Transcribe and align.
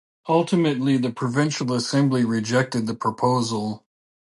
Ultimately 0.27 0.97
the 0.97 1.11
provincial 1.11 1.73
assembly 1.73 2.25
rejected 2.25 2.87
the 2.87 2.95
proposal. 2.95 3.85